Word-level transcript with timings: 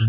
Người 0.00 0.08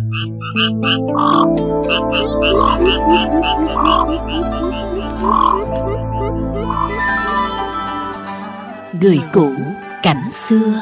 cũ 9.33 9.53
cảnh 10.03 10.31
xưa. 10.31 10.81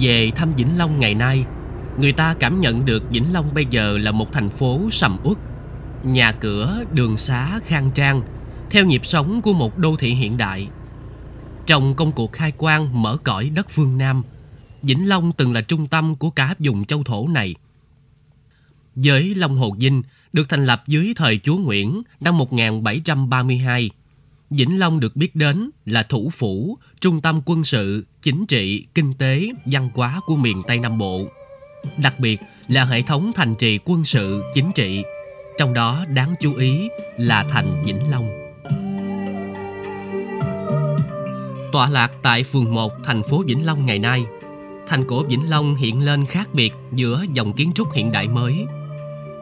Về 0.00 0.30
thăm 0.34 0.52
Vĩnh 0.56 0.78
Long 0.78 1.00
ngày 1.00 1.14
nay, 1.14 1.44
Người 2.00 2.12
ta 2.12 2.34
cảm 2.40 2.60
nhận 2.60 2.84
được 2.84 3.02
Vĩnh 3.10 3.32
Long 3.32 3.54
bây 3.54 3.66
giờ 3.70 3.98
là 3.98 4.12
một 4.12 4.32
thành 4.32 4.48
phố 4.48 4.80
sầm 4.90 5.16
uất. 5.24 5.38
Nhà 6.04 6.32
cửa, 6.32 6.84
đường 6.92 7.18
xá 7.18 7.60
khang 7.64 7.90
trang 7.94 8.22
Theo 8.70 8.86
nhịp 8.86 9.06
sống 9.06 9.42
của 9.42 9.52
một 9.52 9.78
đô 9.78 9.96
thị 9.96 10.10
hiện 10.10 10.36
đại. 10.36 10.68
Trong 11.66 11.94
công 11.94 12.12
cuộc 12.12 12.32
khai 12.32 12.52
quang 12.52 13.02
mở 13.02 13.16
cõi 13.16 13.50
đất 13.54 13.70
phương 13.70 13.98
Nam 13.98 14.22
Vĩnh 14.82 15.08
Long 15.08 15.32
từng 15.32 15.52
là 15.52 15.60
trung 15.60 15.86
tâm 15.86 16.16
của 16.16 16.30
cả 16.30 16.54
vùng 16.58 16.84
châu 16.84 17.04
thổ 17.04 17.28
này. 17.28 17.54
Giới 18.96 19.34
Long 19.34 19.56
Hồ 19.56 19.76
Dinh 19.80 20.02
được 20.32 20.48
thành 20.48 20.66
lập 20.66 20.82
dưới 20.86 21.12
thời 21.16 21.38
chúa 21.38 21.56
Nguyễn 21.56 22.02
năm 22.20 22.38
1732 22.38 23.90
Vĩnh 24.50 24.78
Long 24.78 25.00
được 25.00 25.16
biết 25.16 25.36
đến 25.36 25.70
là 25.86 26.02
thủ 26.02 26.30
phủ, 26.30 26.78
trung 27.00 27.20
tâm 27.20 27.40
quân 27.44 27.64
sự, 27.64 28.06
chính 28.22 28.46
trị, 28.46 28.86
kinh 28.94 29.14
tế, 29.14 29.48
văn 29.64 29.90
hóa 29.94 30.20
của 30.26 30.36
miền 30.36 30.62
Tây 30.66 30.78
Nam 30.78 30.98
Bộ. 30.98 31.28
Đặc 32.02 32.20
biệt 32.20 32.40
là 32.68 32.84
hệ 32.84 33.02
thống 33.02 33.32
thành 33.34 33.54
trì 33.54 33.78
quân 33.84 34.04
sự, 34.04 34.42
chính 34.54 34.72
trị, 34.74 35.02
trong 35.60 35.74
đó 35.74 36.04
đáng 36.14 36.34
chú 36.40 36.54
ý 36.54 36.88
là 37.16 37.44
thành 37.50 37.82
Vĩnh 37.84 38.10
Long. 38.10 38.30
Tọa 41.72 41.88
lạc 41.88 42.12
tại 42.22 42.44
phường 42.44 42.74
1 42.74 42.92
thành 43.04 43.22
phố 43.22 43.42
Vĩnh 43.46 43.66
Long 43.66 43.86
ngày 43.86 43.98
nay, 43.98 44.24
thành 44.86 45.04
cổ 45.06 45.24
Vĩnh 45.24 45.50
Long 45.50 45.74
hiện 45.74 46.04
lên 46.04 46.26
khác 46.26 46.48
biệt 46.54 46.72
giữa 46.92 47.24
dòng 47.32 47.52
kiến 47.52 47.72
trúc 47.74 47.92
hiện 47.92 48.12
đại 48.12 48.28
mới. 48.28 48.66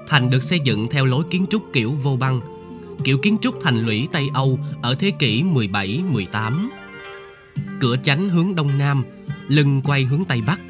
Thành 0.09 0.31
được 0.31 0.43
xây 0.43 0.61
dựng 0.65 0.89
theo 0.91 1.05
lối 1.05 1.25
kiến 1.31 1.47
trúc 1.51 1.63
kiểu 1.73 1.91
vô 1.91 2.17
băng, 2.17 2.41
kiểu 3.05 3.19
kiến 3.19 3.37
trúc 3.41 3.55
thành 3.63 3.81
lũy 3.81 4.09
Tây 4.13 4.29
Âu 4.35 4.59
ở 4.83 4.95
thế 4.95 5.11
kỷ 5.11 5.43
17-18. 5.43 6.69
Cửa 7.81 7.97
chánh 8.03 8.29
hướng 8.29 8.55
đông 8.55 8.79
nam, 8.79 9.05
lưng 9.49 9.83
quay 9.85 10.05
hướng 10.05 10.25
tây 10.25 10.41
bắc. 10.47 10.61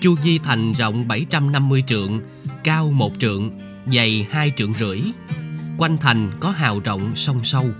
Chu 0.00 0.14
vi 0.22 0.38
thành 0.38 0.72
rộng 0.72 1.08
750 1.08 1.82
trượng, 1.86 2.20
cao 2.64 2.90
một 2.90 3.12
trượng, 3.18 3.50
dày 3.92 4.26
hai 4.30 4.52
trượng 4.56 4.74
rưỡi. 4.74 5.00
Quanh 5.78 5.98
thành 5.98 6.30
có 6.40 6.50
hào 6.50 6.80
rộng 6.80 7.16
sông 7.16 7.44
sâu. 7.44 7.70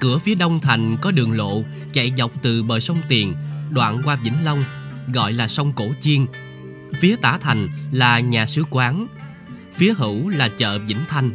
Cửa 0.00 0.18
phía 0.18 0.34
đông 0.34 0.60
thành 0.60 0.96
có 1.02 1.10
đường 1.10 1.32
lộ 1.32 1.62
chạy 1.92 2.12
dọc 2.16 2.42
từ 2.42 2.62
bờ 2.62 2.80
sông 2.80 2.98
Tiền, 3.08 3.34
đoạn 3.70 4.02
qua 4.04 4.16
Vĩnh 4.16 4.44
Long, 4.44 4.64
gọi 5.14 5.32
là 5.32 5.48
sông 5.48 5.72
Cổ 5.72 5.88
Chiên. 6.00 6.26
Phía 6.94 7.16
tả 7.16 7.38
thành 7.38 7.68
là 7.92 8.20
nhà 8.20 8.46
sứ 8.46 8.64
quán, 8.70 9.06
phía 9.74 9.94
hữu 9.96 10.28
là 10.28 10.48
chợ 10.48 10.78
Vĩnh 10.78 11.04
Thanh 11.08 11.30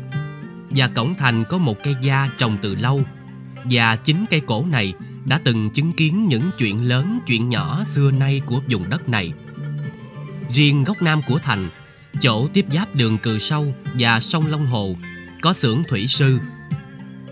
và 0.70 0.88
cổng 0.88 1.16
thành 1.16 1.44
có 1.50 1.58
một 1.58 1.78
cây 1.84 1.96
gia 2.02 2.30
trồng 2.38 2.58
từ 2.62 2.76
lâu 2.76 3.02
và 3.64 3.96
chính 3.96 4.26
cây 4.30 4.42
cổ 4.46 4.66
này 4.66 4.94
đã 5.26 5.40
từng 5.44 5.70
chứng 5.70 5.94
kiến 5.94 6.28
những 6.28 6.52
chuyện 6.58 6.88
lớn 6.88 7.20
chuyện 7.28 7.50
nhỏ 7.50 7.84
xưa 7.92 8.12
nay 8.12 8.42
của 8.46 8.62
vùng 8.70 8.90
đất 8.90 9.10
này 9.10 9.34
riêng 10.54 10.84
góc 10.84 11.02
nam 11.02 11.22
của 11.28 11.40
thành 11.40 11.70
chỗ 12.22 12.48
tiếp 12.48 12.66
giáp 12.72 12.96
đường 12.96 13.18
cừ 13.18 13.40
sâu 13.40 13.74
và 14.00 14.20
sông 14.20 14.48
long 14.48 14.66
hồ 14.66 14.96
có 15.42 15.54
xưởng 15.54 15.84
thủy 15.90 16.08
sư 16.08 16.40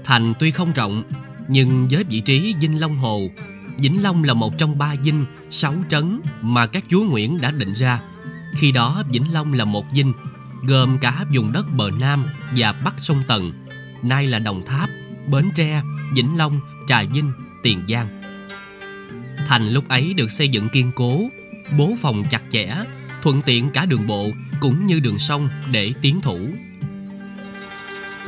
thành 0.04 0.34
tuy 0.40 0.52
không 0.52 0.74
rộng 0.74 1.04
nhưng 1.48 1.88
với 1.92 2.04
vị 2.04 2.20
trí 2.20 2.56
dinh 2.62 2.80
long 2.80 2.98
hồ 2.98 3.30
vĩnh 3.78 4.04
long 4.04 4.24
là 4.24 4.34
một 4.34 4.58
trong 4.58 4.78
ba 4.78 4.96
dinh 5.04 5.26
sáu 5.50 5.74
trấn 5.90 6.22
mà 6.42 6.68
các 6.68 6.84
chúa 6.90 7.04
nguyễn 7.04 7.42
đã 7.42 7.52
định 7.52 7.74
ra 7.74 8.02
khi 8.54 8.72
đó 8.72 9.04
vĩnh 9.10 9.34
long 9.34 9.54
là 9.54 9.66
một 9.66 9.86
dinh 9.94 10.14
gồm 10.64 10.98
cả 11.02 11.26
vùng 11.34 11.52
đất 11.52 11.66
bờ 11.76 11.92
Nam 12.00 12.26
và 12.56 12.72
Bắc 12.72 12.94
sông 12.98 13.24
Tần, 13.28 13.52
nay 14.04 14.28
là 14.28 14.40
Đồng 14.40 14.66
Tháp, 14.66 14.90
Bến 15.28 15.50
Tre, 15.56 15.82
Vĩnh 16.14 16.38
Long, 16.38 16.60
Trà 16.88 17.04
Vinh, 17.04 17.32
Tiền 17.64 17.84
Giang. 17.90 18.22
Thành 19.48 19.70
lúc 19.70 19.88
ấy 19.88 20.14
được 20.14 20.32
xây 20.32 20.50
dựng 20.50 20.70
kiên 20.70 20.92
cố, 20.96 21.30
bố 21.78 21.96
phòng 22.02 22.24
chặt 22.32 22.42
chẽ, 22.52 22.76
thuận 23.28 23.42
tiện 23.42 23.70
cả 23.70 23.86
đường 23.86 24.08
bộ 24.08 24.30
cũng 24.60 24.88
như 24.88 25.00
đường 25.00 25.20
sông 25.20 25.50
để 25.72 25.94
tiến 26.02 26.22
thủ. 26.22 26.40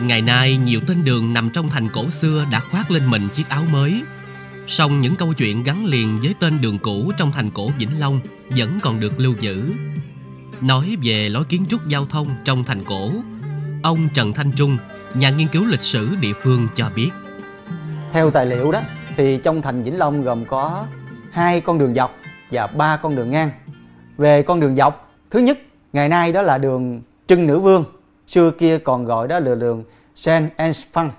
Ngày 0.01 0.21
nay, 0.21 0.57
nhiều 0.57 0.79
tên 0.87 1.05
đường 1.05 1.33
nằm 1.33 1.49
trong 1.49 1.69
thành 1.69 1.89
cổ 1.89 2.09
xưa 2.09 2.45
đã 2.51 2.59
khoác 2.59 2.91
lên 2.91 3.07
mình 3.07 3.27
chiếc 3.33 3.49
áo 3.49 3.63
mới. 3.71 4.01
Song 4.67 5.01
những 5.01 5.15
câu 5.15 5.33
chuyện 5.33 5.63
gắn 5.63 5.85
liền 5.85 6.19
với 6.19 6.35
tên 6.39 6.61
đường 6.61 6.79
cũ 6.79 7.11
trong 7.17 7.31
thành 7.31 7.51
cổ 7.51 7.71
Vĩnh 7.77 7.99
Long 7.99 8.19
vẫn 8.49 8.79
còn 8.81 8.99
được 8.99 9.19
lưu 9.19 9.35
giữ 9.39 9.73
nói 10.61 10.97
về 11.03 11.29
lối 11.29 11.43
kiến 11.43 11.65
trúc 11.69 11.87
giao 11.87 12.05
thông 12.05 12.27
trong 12.43 12.63
thành 12.63 12.83
cổ. 12.83 13.11
Ông 13.83 14.09
Trần 14.13 14.33
Thanh 14.33 14.51
Trung, 14.51 14.77
nhà 15.13 15.29
nghiên 15.29 15.47
cứu 15.47 15.65
lịch 15.65 15.81
sử 15.81 16.09
địa 16.21 16.33
phương 16.43 16.67
cho 16.75 16.89
biết. 16.95 17.09
Theo 18.13 18.31
tài 18.31 18.45
liệu 18.45 18.71
đó 18.71 18.81
thì 19.15 19.39
trong 19.43 19.61
thành 19.61 19.83
Vĩnh 19.83 19.97
Long 19.97 20.21
gồm 20.21 20.45
có 20.45 20.85
hai 21.31 21.61
con 21.61 21.79
đường 21.79 21.95
dọc 21.95 22.17
và 22.51 22.67
ba 22.67 22.97
con 22.97 23.15
đường 23.15 23.31
ngang. 23.31 23.51
Về 24.19 24.43
con 24.43 24.59
đường 24.59 24.75
dọc, 24.75 25.11
thứ 25.31 25.39
nhất 25.39 25.57
ngày 25.93 26.09
nay 26.09 26.31
đó 26.31 26.41
là 26.41 26.57
đường 26.57 27.01
Trưng 27.27 27.47
Nữ 27.47 27.59
Vương, 27.59 27.85
xưa 28.27 28.51
kia 28.51 28.77
còn 28.77 29.05
gọi 29.05 29.27
đó 29.27 29.39
là 29.39 29.55
đường 29.55 29.83
Saint 30.15 30.51
Enfant. 30.57 31.11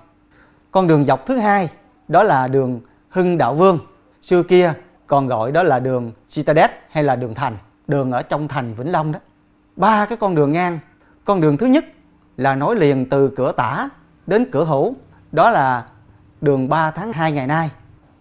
Con 0.71 0.87
đường 0.87 1.05
dọc 1.05 1.25
thứ 1.25 1.37
hai 1.37 1.69
đó 2.07 2.23
là 2.23 2.47
đường 2.47 2.81
Hưng 3.09 3.37
Đạo 3.37 3.55
Vương, 3.55 3.79
xưa 4.21 4.43
kia 4.43 4.73
còn 5.07 5.27
gọi 5.27 5.51
đó 5.51 5.63
là 5.63 5.79
đường 5.79 6.11
Citadel 6.29 6.69
hay 6.89 7.03
là 7.03 7.15
đường 7.15 7.35
thành, 7.35 7.57
đường 7.87 8.11
ở 8.11 8.21
trong 8.21 8.47
thành 8.47 8.73
Vĩnh 8.73 8.91
Long 8.91 9.11
đó. 9.11 9.19
Ba 9.75 10.05
cái 10.05 10.17
con 10.17 10.35
đường 10.35 10.51
ngang. 10.51 10.79
Con 11.25 11.41
đường 11.41 11.57
thứ 11.57 11.65
nhất 11.65 11.85
là 12.37 12.55
nối 12.55 12.75
liền 12.75 13.09
từ 13.09 13.33
cửa 13.35 13.51
tả 13.51 13.89
đến 14.27 14.45
cửa 14.51 14.63
hữu 14.63 14.95
đó 15.31 15.49
là 15.49 15.85
đường 16.41 16.69
3 16.69 16.91
tháng 16.91 17.13
2 17.13 17.31
ngày 17.31 17.47
nay. 17.47 17.69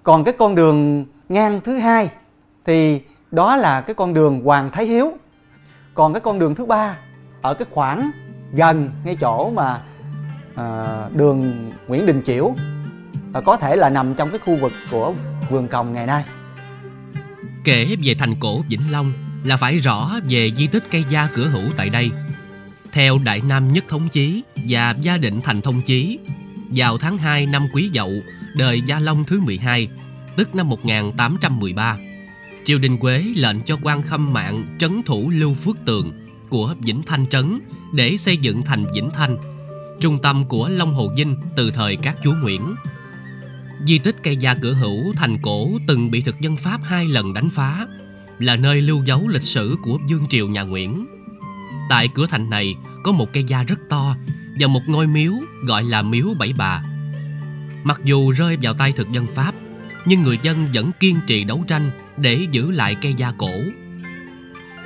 Còn 0.02 0.24
cái 0.24 0.34
con 0.38 0.54
đường 0.54 1.04
ngang 1.28 1.60
thứ 1.64 1.76
hai 1.76 2.10
thì 2.64 3.00
đó 3.30 3.56
là 3.56 3.80
cái 3.80 3.94
con 3.94 4.14
đường 4.14 4.40
Hoàng 4.44 4.70
Thái 4.70 4.86
Hiếu. 4.86 5.12
Còn 5.94 6.12
cái 6.12 6.20
con 6.20 6.38
đường 6.38 6.54
thứ 6.54 6.66
ba 6.66 6.96
ở 7.42 7.54
cái 7.54 7.66
khoảng 7.70 8.10
gần 8.52 8.90
ngay 9.04 9.16
chỗ 9.20 9.50
mà 9.50 9.82
à, 10.54 10.84
đường 11.14 11.70
Nguyễn 11.88 12.06
Đình 12.06 12.22
Chiểu 12.26 12.54
à, 13.32 13.40
có 13.40 13.56
thể 13.56 13.76
là 13.76 13.88
nằm 13.90 14.14
trong 14.14 14.30
cái 14.30 14.38
khu 14.38 14.56
vực 14.56 14.72
của 14.90 15.14
vườn 15.50 15.68
còng 15.68 15.92
ngày 15.92 16.06
nay. 16.06 16.24
Kể 17.64 17.96
về 18.04 18.14
thành 18.18 18.34
cổ 18.40 18.62
Vĩnh 18.68 18.92
Long 18.92 19.12
là 19.44 19.56
phải 19.56 19.78
rõ 19.78 20.10
về 20.28 20.50
di 20.56 20.66
tích 20.66 20.82
cây 20.90 21.04
gia 21.08 21.28
cửa 21.34 21.46
hữu 21.46 21.62
tại 21.76 21.88
đây. 21.90 22.10
Theo 22.92 23.18
Đại 23.24 23.40
Nam 23.48 23.72
Nhất 23.72 23.84
Thống 23.88 24.08
Chí 24.08 24.42
và 24.68 24.94
Gia 25.00 25.16
Định 25.16 25.40
Thành 25.40 25.60
Thông 25.60 25.82
Chí, 25.82 26.18
vào 26.70 26.98
tháng 26.98 27.18
2 27.18 27.46
năm 27.46 27.68
Quý 27.72 27.90
Dậu, 27.94 28.10
đời 28.56 28.80
Gia 28.86 28.98
Long 28.98 29.24
thứ 29.24 29.40
12, 29.40 29.88
tức 30.36 30.54
năm 30.54 30.68
1813, 30.68 31.96
triều 32.70 32.78
đình 32.78 32.98
Quế 32.98 33.24
lệnh 33.36 33.60
cho 33.60 33.78
quan 33.82 34.02
khâm 34.02 34.32
mạng 34.32 34.76
trấn 34.78 35.02
thủ 35.02 35.30
Lưu 35.30 35.54
Phước 35.54 35.76
Tường 35.84 36.12
của 36.48 36.74
Vĩnh 36.80 37.02
Thanh 37.02 37.26
Trấn 37.26 37.60
để 37.92 38.16
xây 38.16 38.36
dựng 38.36 38.62
thành 38.62 38.84
Vĩnh 38.94 39.10
Thanh, 39.10 39.36
trung 40.00 40.18
tâm 40.22 40.44
của 40.44 40.68
Long 40.68 40.94
Hồ 40.94 41.12
Dinh 41.16 41.36
từ 41.56 41.70
thời 41.70 41.96
các 41.96 42.16
chúa 42.24 42.34
Nguyễn. 42.42 42.74
Di 43.86 43.98
tích 43.98 44.16
cây 44.22 44.36
gia 44.36 44.54
cửa 44.54 44.72
hữu 44.72 45.12
thành 45.16 45.38
cổ 45.42 45.68
từng 45.86 46.10
bị 46.10 46.22
thực 46.22 46.40
dân 46.40 46.56
Pháp 46.56 46.80
hai 46.84 47.06
lần 47.06 47.34
đánh 47.34 47.50
phá 47.50 47.86
là 48.38 48.56
nơi 48.56 48.82
lưu 48.82 49.04
dấu 49.04 49.28
lịch 49.28 49.42
sử 49.42 49.76
của 49.82 49.98
vương 50.10 50.28
triều 50.28 50.48
nhà 50.48 50.62
Nguyễn. 50.62 51.06
Tại 51.88 52.08
cửa 52.14 52.26
thành 52.26 52.50
này 52.50 52.74
có 53.04 53.12
một 53.12 53.32
cây 53.32 53.44
gia 53.44 53.62
rất 53.62 53.78
to 53.88 54.16
và 54.60 54.66
một 54.66 54.82
ngôi 54.86 55.06
miếu 55.06 55.32
gọi 55.66 55.84
là 55.84 56.02
miếu 56.02 56.26
Bảy 56.38 56.52
Bà. 56.52 56.82
Mặc 57.84 58.00
dù 58.04 58.30
rơi 58.30 58.56
vào 58.62 58.74
tay 58.74 58.92
thực 58.92 59.12
dân 59.12 59.26
Pháp, 59.34 59.54
nhưng 60.06 60.22
người 60.22 60.38
dân 60.42 60.68
vẫn 60.74 60.90
kiên 61.00 61.16
trì 61.26 61.44
đấu 61.44 61.64
tranh 61.68 61.90
để 62.20 62.46
giữ 62.50 62.70
lại 62.70 62.96
cây 63.02 63.14
gia 63.16 63.32
cổ. 63.38 63.50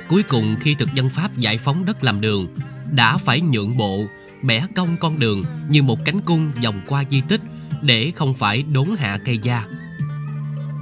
Cuối 0.09 0.23
cùng 0.23 0.55
khi 0.61 0.75
thực 0.79 0.93
dân 0.93 1.09
Pháp 1.09 1.37
giải 1.37 1.57
phóng 1.57 1.85
đất 1.85 2.03
làm 2.03 2.21
đường, 2.21 2.47
đã 2.91 3.17
phải 3.17 3.41
nhượng 3.41 3.77
bộ, 3.77 4.05
bẻ 4.43 4.65
cong 4.75 4.97
con 4.99 5.19
đường 5.19 5.43
như 5.69 5.83
một 5.83 6.05
cánh 6.05 6.21
cung 6.21 6.51
vòng 6.63 6.81
qua 6.87 7.03
di 7.11 7.21
tích 7.21 7.41
để 7.81 8.11
không 8.15 8.33
phải 8.33 8.63
đốn 8.63 8.89
hạ 8.97 9.19
cây 9.25 9.37
gia. 9.37 9.65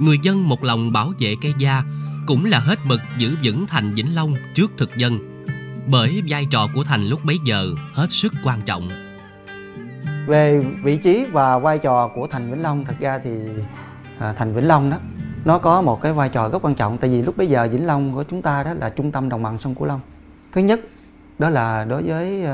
Người 0.00 0.18
dân 0.22 0.48
một 0.48 0.64
lòng 0.64 0.92
bảo 0.92 1.12
vệ 1.18 1.34
cây 1.42 1.52
gia 1.58 1.82
cũng 2.26 2.44
là 2.44 2.58
hết 2.58 2.78
mực 2.84 3.00
giữ 3.18 3.36
vững 3.44 3.66
thành 3.66 3.94
Vĩnh 3.94 4.14
Long 4.14 4.34
trước 4.54 4.72
thực 4.76 4.96
dân 4.96 5.18
bởi 5.86 6.22
vai 6.28 6.46
trò 6.50 6.68
của 6.74 6.84
thành 6.84 7.04
lúc 7.04 7.24
bấy 7.24 7.38
giờ 7.46 7.74
hết 7.92 8.10
sức 8.10 8.34
quan 8.44 8.62
trọng 8.62 8.88
về 10.26 10.64
vị 10.82 10.96
trí 10.96 11.24
và 11.32 11.58
vai 11.58 11.78
trò 11.78 12.10
của 12.14 12.26
thành 12.26 12.50
Vĩnh 12.50 12.62
Long 12.62 12.84
thật 12.84 12.94
ra 13.00 13.18
thì 13.24 13.30
à, 14.18 14.32
thành 14.32 14.54
Vĩnh 14.54 14.68
Long 14.68 14.90
đó 14.90 14.96
nó 15.44 15.58
có 15.58 15.82
một 15.82 16.02
cái 16.02 16.12
vai 16.12 16.28
trò 16.28 16.48
rất 16.48 16.64
quan 16.64 16.74
trọng 16.74 16.98
tại 16.98 17.10
vì 17.10 17.22
lúc 17.22 17.36
bấy 17.36 17.46
giờ 17.46 17.68
Vĩnh 17.72 17.86
Long 17.86 18.14
của 18.14 18.24
chúng 18.24 18.42
ta 18.42 18.62
đó 18.62 18.74
là 18.74 18.90
trung 18.90 19.12
tâm 19.12 19.28
đồng 19.28 19.42
bằng 19.42 19.58
sông 19.58 19.74
Cửu 19.74 19.84
Long. 19.84 20.00
Thứ 20.52 20.60
nhất 20.60 20.80
đó 21.38 21.48
là 21.48 21.84
đối 21.84 22.02
với 22.02 22.46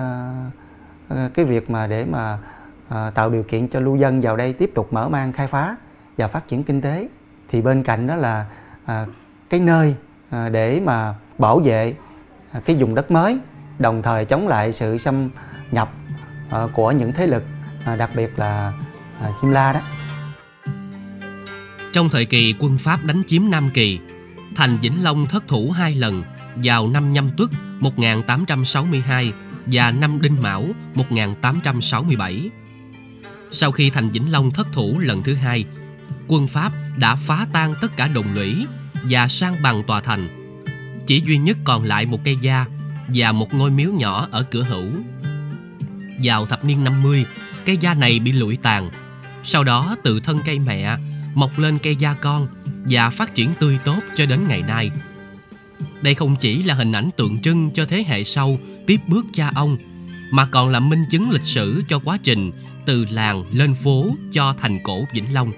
uh, 1.14 1.34
cái 1.34 1.44
việc 1.44 1.70
mà 1.70 1.87
để 1.87 2.04
mà 2.04 2.38
uh, 2.88 3.14
tạo 3.14 3.31
điều 3.31 3.42
kiện 3.42 3.69
cho 3.69 3.81
lưu 3.81 3.96
dân 3.96 4.20
vào 4.20 4.37
đây 4.37 4.52
tiếp 4.52 4.70
tục 4.75 4.92
mở 4.92 5.08
mang 5.08 5.32
khai 5.32 5.46
phá 5.46 5.76
và 6.19 6.28
phát 6.28 6.48
triển 6.48 6.64
kinh 6.64 6.81
tế 6.81 7.08
thì 7.48 7.62
bên 7.62 7.82
cạnh 7.82 8.06
đó 8.06 8.16
là 8.16 8.46
uh, 8.84 9.08
cái 9.50 9.60
nơi 9.60 9.94
uh, 10.28 10.52
để 10.52 10.81
mà 10.84 11.14
bảo 11.38 11.58
vệ 11.58 11.94
uh, 12.56 12.64
cái 12.64 12.76
vùng 12.76 12.94
đất 12.94 13.10
mới 13.10 13.38
đồng 13.78 14.02
thời 14.02 14.25
chống 14.25 14.48
lại 14.48 14.72
sự 14.72 14.98
xâm 14.98 15.31
nhập 15.70 15.90
uh, 16.64 16.70
của 16.75 16.90
những 16.93 17.12
thế 17.12 17.26
lực 17.26 17.44
uh, 17.93 17.98
đặc 17.98 18.10
biệt 18.16 18.38
là 18.38 18.72
uh, 19.28 19.34
Simla 19.40 19.72
đó. 19.72 19.81
Trong 21.92 22.10
thời 22.10 22.25
kỳ 22.25 22.54
quân 22.58 22.78
Pháp 22.78 23.04
đánh 23.04 23.22
chiếm 23.26 23.42
Nam 23.50 23.70
Kỳ, 23.75 23.98
thành 24.56 24.78
Vĩnh 24.82 25.02
Long 25.02 25.26
thất 25.26 25.48
thủ 25.48 25.70
hai 25.70 25.94
lần 25.94 26.22
vào 26.56 26.88
năm 26.88 27.12
Nhâm 27.12 27.31
Tuất 27.37 27.50
1862 27.81 29.32
và 29.66 29.90
năm 29.90 30.20
Đinh 30.20 30.42
Mão 30.42 30.66
1867. 30.94 32.50
Sau 33.52 33.72
khi 33.72 33.90
thành 33.90 34.10
Vĩnh 34.10 34.32
Long 34.32 34.50
thất 34.50 34.66
thủ 34.72 34.98
lần 34.98 35.22
thứ 35.22 35.34
hai, 35.34 35.64
quân 36.28 36.48
Pháp 36.48 36.72
đã 36.96 37.16
phá 37.16 37.46
tan 37.52 37.75
tất 37.81 37.96
cả 37.96 38.08
đồng 38.08 38.34
lũy 38.34 38.66
và 39.10 39.28
sang 39.28 39.56
bằng 39.62 39.82
tòa 39.82 40.00
thành. 40.00 40.28
Chỉ 41.06 41.22
duy 41.26 41.38
nhất 41.38 41.56
còn 41.64 41.84
lại 41.84 42.06
một 42.06 42.20
cây 42.25 42.36
gia 42.40 42.66
và 43.08 43.32
một 43.32 43.54
ngôi 43.54 43.70
miếu 43.70 43.93
nhỏ 43.93 44.28
ở 44.31 44.43
cửa 44.43 44.62
hữu. 44.62 44.90
Vào 46.22 46.46
thập 46.46 46.64
niên 46.64 46.84
50, 46.84 47.25
cây 47.64 47.76
gia 47.76 47.94
này 47.94 48.19
bị 48.19 48.32
lụi 48.32 48.56
tàn. 48.56 48.90
Sau 49.44 49.64
đó 49.64 49.96
từ 50.02 50.20
thân 50.20 50.40
cây 50.44 50.58
mẹ 50.58 50.96
mọc 51.35 51.59
lên 51.59 51.79
cây 51.79 51.97
gia 51.97 52.15
con 52.15 52.49
và 52.91 53.11
phát 53.11 53.35
triển 53.35 53.50
tươi 53.61 53.79
tốt 53.85 53.99
cho 54.17 54.27
đến 54.27 54.41
ngày 54.49 54.62
nay. 54.62 54.91
Đây 56.03 56.15
không 56.15 56.37
chỉ 56.37 56.62
là 56.62 56.75
hình 56.75 56.93
ảnh 56.93 57.11
tượng 57.17 57.43
trưng 57.43 57.71
cho 57.75 57.87
thế 57.87 58.05
hệ 58.06 58.25
sau 58.25 58.59
tiếp 58.87 58.97
bước 59.06 59.25
cha 59.35 59.50
ông, 59.55 59.79
mà 60.32 60.47
còn 60.47 60.69
là 60.69 60.81
minh 60.81 61.05
chứng 61.11 61.31
lịch 61.31 61.43
sử 61.43 61.82
cho 61.88 61.99
quá 61.99 62.19
trình 62.23 62.53
từ 62.87 63.05
làng 63.11 63.44
lên 63.53 63.75
phố 63.75 64.06
cho 64.32 64.55
thành 64.61 64.82
cổ 64.82 65.05
Vĩnh 65.15 65.35
Long. 65.35 65.53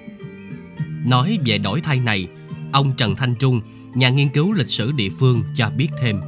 Nói 1.05 1.39
về 1.47 1.59
đổi 1.59 1.81
thay 1.81 1.99
này, 1.99 2.29
ông 2.73 2.93
Trần 2.97 3.17
Thanh 3.17 3.35
Trung, 3.35 3.61
nhà 3.95 4.09
nghiên 4.09 4.29
cứu 4.29 4.53
lịch 4.53 4.69
sử 4.69 4.93
địa 4.93 5.11
phương 5.19 5.45
cho 5.55 5.71
biết 5.71 5.89
thêm. 6.03 6.21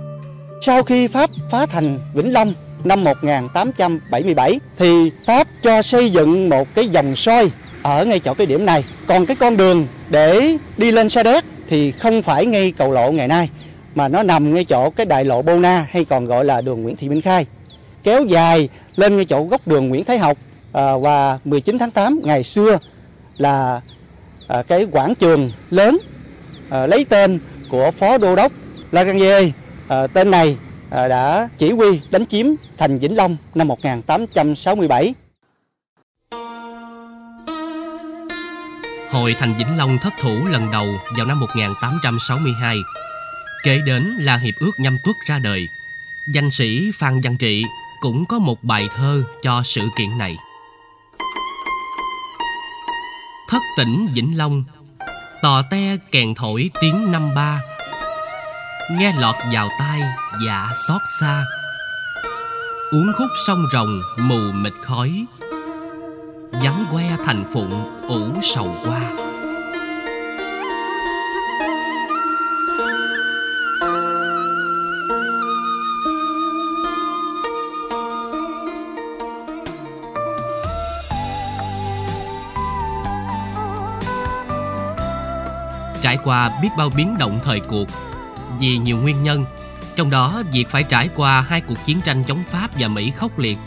Sau 0.63 0.83
khi 0.83 1.09
Pháp 1.09 1.31
phá 1.51 1.67
thành 1.67 1.99
Vĩnh 2.15 2.33
Long 2.33 2.55
năm 2.85 3.05
1877 3.05 4.61
thì 4.79 5.11
Pháp 5.27 5.47
cho 5.63 5.83
xây 5.83 6.11
dựng 6.11 6.49
một 6.49 6.75
cái 6.75 6.89
dòng 6.89 7.17
soi 7.17 7.51
ở 7.85 8.05
ngay 8.05 8.21
chỗ 8.21 8.35
cái 8.35 8.47
điểm 8.47 8.67
này. 8.67 8.85
Còn 9.07 9.27
cái 9.27 9.37
con 9.37 9.57
đường 9.57 9.87
để 10.11 10.57
đi 10.77 10.93
lên 10.93 11.11
Sa 11.11 11.23
Đéc 11.23 11.45
thì 11.69 11.93
không 11.93 12.23
phải 12.23 12.47
ngay 12.47 12.73
cầu 12.77 12.93
lộ 12.93 13.13
ngày 13.13 13.29
nay 13.29 13.51
mà 13.95 14.09
nó 14.09 14.23
nằm 14.23 14.55
ngay 14.55 14.65
chỗ 14.65 14.91
cái 14.91 15.07
đại 15.07 15.25
lộ 15.25 15.43
Bô 15.43 15.59
Na 15.59 15.87
hay 15.91 16.05
còn 16.05 16.27
gọi 16.27 16.45
là 16.45 16.61
đường 16.61 16.83
Nguyễn 16.83 16.97
Thị 16.97 17.09
Minh 17.09 17.23
Khai. 17.23 17.47
Kéo 18.03 18.25
dài 18.25 18.69
lên 18.97 19.17
ngay 19.17 19.25
chỗ 19.25 19.45
góc 19.45 19.61
đường 19.67 19.89
Nguyễn 19.89 20.05
Thái 20.05 20.19
Học 20.19 20.39
à, 20.73 20.97
và 20.97 21.39
19 21.45 21.79
tháng 21.79 21.91
8 21.91 22.21
ngày 22.25 22.43
xưa 22.43 22.79
là 23.39 23.81
à, 24.49 24.63
cái 24.63 24.87
quảng 24.91 25.15
trường 25.15 25.51
lớn 25.71 25.99
à, 26.71 26.87
lấy 26.87 27.05
tên 27.05 27.39
của 27.69 27.91
phó 27.99 28.19
đô 28.19 28.37
đốc 28.37 28.53
Lagrange. 28.93 29.51
À, 29.89 30.07
tên 30.07 30.31
này 30.31 30.57
à, 30.91 31.09
đã 31.09 31.49
chỉ 31.59 31.71
huy 31.71 32.01
đánh 32.11 32.27
chiếm 32.27 32.47
thành 32.79 32.99
Vĩnh 32.99 33.17
Long 33.17 33.37
năm 33.55 33.69
1867. 33.69 35.15
Hồi 39.15 39.37
thành 39.39 39.55
Vĩnh 39.59 39.77
Long 39.77 39.99
thất 39.99 40.15
thủ 40.21 40.47
lần 40.47 40.71
đầu 40.71 41.01
vào 41.17 41.27
năm 41.27 41.41
1862. 41.41 42.79
Kế 43.65 43.79
đến 43.79 44.03
là 44.03 44.37
Hiệp 44.37 44.55
ước 44.61 44.71
Nhâm 44.79 44.97
Tuất 45.05 45.17
ra 45.27 45.39
đời. 45.39 45.69
Danh 46.35 46.51
sĩ 46.51 46.91
Phan 46.95 47.21
Văn 47.21 47.37
Trị 47.37 47.65
cũng 48.01 48.27
có 48.27 48.39
một 48.39 48.65
bài 48.65 48.89
thơ 48.97 49.23
cho 49.43 49.63
sự 49.65 49.81
kiện 49.97 50.19
này. 50.19 50.37
Thất 53.49 53.63
tỉnh 53.77 54.09
Vĩnh 54.15 54.39
Long, 54.39 54.65
Tò 55.43 55.63
te 55.71 55.97
kèn 56.13 56.35
thổi 56.35 56.71
tiếng 56.81 57.13
năm 57.13 57.35
ba 57.35 57.61
Nghe 58.91 59.15
lọt 59.19 59.35
vào 59.53 59.69
tai 59.79 60.01
dạ 60.47 60.69
xót 60.89 61.01
xa 61.21 61.45
Uống 62.91 63.13
khúc 63.19 63.31
sông 63.47 63.67
rồng 63.73 64.03
mù 64.19 64.53
mịt 64.53 64.73
khói 64.83 65.25
Vắng 66.63 66.87
que 66.93 67.17
thành 67.25 67.45
phụng 67.53 68.01
ủ 68.09 68.29
sầu 68.43 68.69
qua. 68.85 69.01
Trải 86.03 86.19
qua 86.25 86.51
biết 86.63 86.69
bao 86.79 86.91
biến 86.97 87.17
động 87.19 87.41
thời 87.45 87.61
cuộc, 87.61 87.89
Vì 88.59 88.79
nhiều 88.79 88.97
nguyên 88.97 89.23
nhân, 89.23 89.45
Trong 89.97 90.11
đó 90.11 90.43
việc 90.53 90.69
phải 90.71 90.83
trải 90.83 91.09
qua 91.17 91.41
hai 91.41 91.61
cuộc 91.61 91.79
chiến 91.87 92.01
tranh 92.05 92.25
chống 92.25 92.43
Pháp 92.51 92.71
và 92.79 92.89
Mỹ 92.89 93.13
khốc 93.17 93.39
liệt 93.39 93.59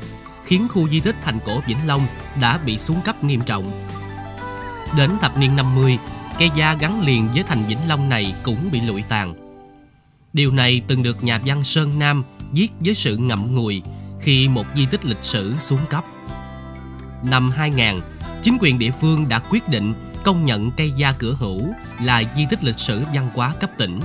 Khiến 0.48 0.68
khu 0.70 0.90
di 0.90 1.00
tích 1.00 1.16
thành 1.24 1.40
cổ 1.46 1.62
Vĩnh 1.68 1.88
Long 1.88 2.02
đã 2.42 2.58
bị 2.58 2.78
xuống 2.78 3.02
cấp 3.06 3.24
nghiêm 3.24 3.42
trọng 3.42 3.88
Đến 4.98 5.12
thập 5.22 5.38
niên 5.38 5.56
50 5.56 5.98
Cây 6.40 6.50
gia 6.56 6.74
gắn 6.74 7.02
liền 7.02 7.28
với 7.34 7.44
thành 7.44 7.64
Vĩnh 7.68 7.88
Long 7.88 8.10
này 8.10 8.36
cũng 8.44 8.70
bị 8.72 8.82
lụi 8.82 9.02
tàn 9.10 9.34
Điều 10.34 10.52
này 10.52 10.82
từng 10.88 11.04
được 11.04 11.24
nhà 11.24 11.42
văn 11.46 11.64
Sơn 11.64 12.00
Nam 12.00 12.24
viết 12.52 12.68
với 12.80 12.96
sự 12.96 13.18
ngậm 13.18 13.56
ngùi 13.56 13.82
khi 14.22 14.48
một 14.48 14.66
di 14.76 14.86
tích 14.86 15.06
lịch 15.06 15.24
sử 15.24 15.56
xuống 15.62 15.80
cấp. 15.90 16.06
Năm 17.24 17.50
2000, 17.50 18.02
chính 18.44 18.58
quyền 18.62 18.80
địa 18.80 18.92
phương 19.02 19.30
đã 19.30 19.40
quyết 19.40 19.70
định 19.70 19.94
công 20.24 20.46
nhận 20.46 20.72
cây 20.72 20.92
gia 20.98 21.12
cửa 21.12 21.36
hữu 21.40 21.74
là 22.02 22.24
di 22.38 22.46
tích 22.50 22.64
lịch 22.64 22.80
sử 22.80 23.04
văn 23.14 23.30
hóa 23.34 23.54
cấp 23.60 23.70
tỉnh. 23.78 24.00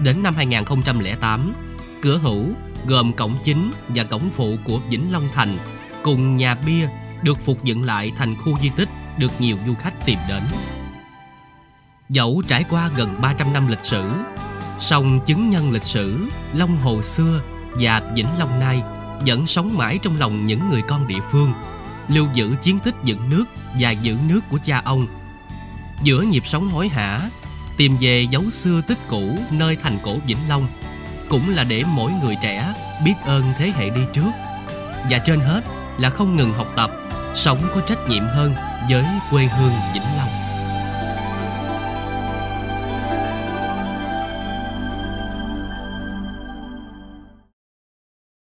Đến 0.00 0.22
năm 0.22 0.34
2008, 0.34 1.54
cửa 2.02 2.18
hữu 2.18 2.46
gồm 2.86 3.12
cổng 3.12 3.38
chính 3.44 3.70
và 3.88 4.04
cổng 4.04 4.30
phụ 4.36 4.56
của 4.64 4.78
Vĩnh 4.88 5.12
Long 5.12 5.28
Thành 5.34 5.58
cùng 6.02 6.36
nhà 6.36 6.54
bia 6.54 6.88
được 7.22 7.40
phục 7.40 7.64
dựng 7.64 7.82
lại 7.82 8.12
thành 8.16 8.36
khu 8.36 8.58
di 8.62 8.70
tích 8.76 8.88
được 9.18 9.32
nhiều 9.38 9.56
du 9.66 9.74
khách 9.74 10.06
tìm 10.06 10.18
đến. 10.28 10.42
Dẫu 12.08 12.42
trải 12.48 12.64
qua 12.70 12.90
gần 12.96 13.14
300 13.22 13.52
năm 13.52 13.68
lịch 13.68 13.84
sử, 13.84 14.10
song 14.80 15.20
chứng 15.26 15.50
nhân 15.50 15.72
lịch 15.72 15.82
sử, 15.82 16.28
Long 16.54 16.76
Hồ 16.76 17.02
xưa 17.02 17.40
và 17.80 18.12
Vĩnh 18.14 18.38
Long 18.38 18.60
nay 18.60 18.82
vẫn 19.26 19.46
sống 19.46 19.76
mãi 19.76 19.98
trong 20.02 20.18
lòng 20.18 20.46
những 20.46 20.70
người 20.70 20.82
con 20.88 21.06
địa 21.06 21.20
phương, 21.32 21.52
lưu 22.08 22.26
giữ 22.34 22.54
chiến 22.62 22.78
tích 22.80 22.94
dựng 23.04 23.30
nước 23.30 23.44
và 23.80 23.90
giữ 23.90 24.16
nước 24.28 24.40
của 24.50 24.58
cha 24.64 24.82
ông. 24.84 25.06
Giữa 26.02 26.22
nhịp 26.22 26.46
sống 26.46 26.68
hối 26.68 26.88
hả, 26.88 27.20
tìm 27.76 27.96
về 28.00 28.26
dấu 28.30 28.50
xưa 28.50 28.80
tích 28.86 28.98
cũ 29.08 29.38
nơi 29.50 29.76
thành 29.82 29.98
cổ 30.02 30.16
Vĩnh 30.26 30.48
Long 30.48 30.66
cũng 31.28 31.50
là 31.50 31.64
để 31.64 31.82
mỗi 31.86 32.12
người 32.22 32.36
trẻ 32.40 32.74
biết 33.04 33.14
ơn 33.24 33.44
thế 33.58 33.72
hệ 33.76 33.90
đi 33.90 34.00
trước 34.12 34.30
và 35.10 35.18
trên 35.18 35.40
hết 35.40 35.60
là 35.98 36.10
không 36.10 36.36
ngừng 36.36 36.52
học 36.52 36.66
tập, 36.76 36.90
sống 37.34 37.58
có 37.74 37.80
trách 37.80 38.08
nhiệm 38.08 38.24
hơn 38.26 38.54
với 38.90 39.04
quê 39.30 39.44
hương 39.44 39.72
Vĩnh 39.94 40.16
Long. 40.16 40.43